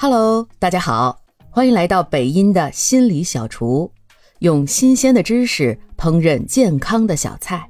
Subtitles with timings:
[0.00, 1.20] Hello，大家好，
[1.50, 3.90] 欢迎来到北音的心理小厨，
[4.38, 7.68] 用新鲜的知识烹饪健康的小菜。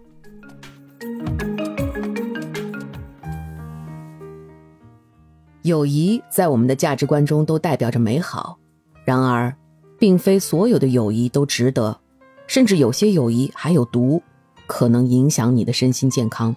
[5.63, 8.59] 友谊在我们的价值观中都代表着美好，
[9.07, 9.51] 然而，
[9.99, 11.99] 并非所有的友谊都值得，
[12.47, 14.23] 甚至有些友谊还有毒，
[14.67, 16.55] 可能影响你的身心健康。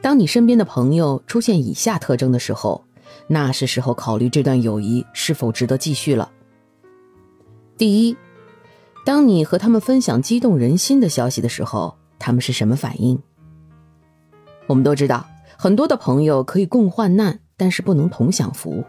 [0.00, 2.82] 当你身边的朋友出现以下特征的时候，
[3.26, 6.30] 那是时候考虑这段友谊是否值得继续了。
[7.76, 8.16] 第一，
[9.04, 13.20] 当你和他们分享激动人心的消息的时候，他们是什么反应？
[14.66, 15.26] 我们都知道，
[15.58, 18.82] 很多的朋友可以共患难，但是不能同享福。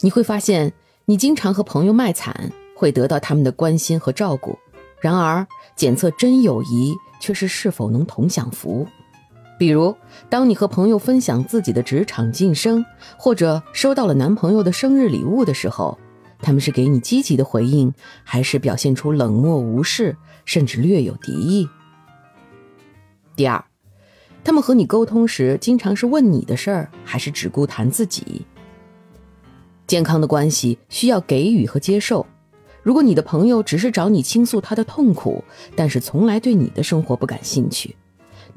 [0.00, 0.72] 你会发现，
[1.04, 4.52] 你经常和朋友卖惨，会得到他们的关心和照顾；
[5.00, 8.86] 然而，检测真友谊却是是否能同享福。
[9.58, 9.96] 比如，
[10.28, 12.84] 当你和朋友分享自己的职场晋升，
[13.16, 15.98] 或者收到了男朋友的生日礼物的时候，
[16.40, 20.14] 他们是给你积极的回应，还是表现出冷漠无视，
[20.44, 21.66] 甚至略有敌意？
[23.34, 23.64] 第二，
[24.44, 28.44] 他们和你沟通时，经常是问你的事儿，还是只顾谈自己？
[29.86, 32.26] 健康的关系需要给予和接受。
[32.82, 35.42] 如果你的朋友只是找你倾诉他的痛苦，
[35.74, 37.96] 但是从来对你的生活不感兴趣。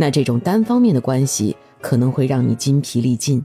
[0.02, 3.44] 那这种单方面的关系可能会让你筋疲力尽。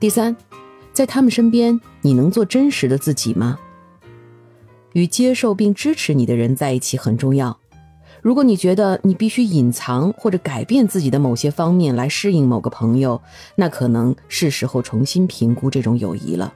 [0.00, 0.34] 第三，
[0.90, 3.58] 在他们身边，你能做真实的自己吗？
[4.94, 7.58] 与接受并支持你的人在一起很重要。
[8.22, 13.20] 如果你觉得你必须隐藏或者改变自己的某些方面来适应某个朋友，
[13.56, 16.54] 那可能是时候重新评估这种友谊了。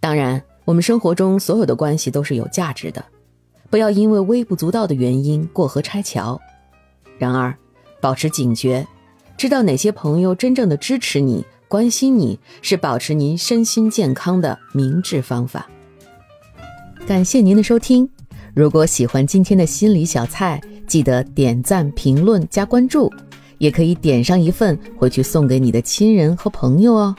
[0.00, 3.02] 当然，我们生活中所有的关系都是有价值的。
[3.72, 6.38] 不要因为微不足道的原因过河拆桥。
[7.16, 7.56] 然而，
[8.02, 8.86] 保持警觉，
[9.38, 15.66] 知道哪些朋友真正的支持你、关心你，是保持您身心健康的明智方法。
[17.06, 18.06] 感谢您的收听。
[18.52, 23.10] 如果喜欢今天的心理小菜，记得点赞、评论、加关注，
[23.56, 27.16] 也可以点上一份回去送给你的亲人和朋友哦。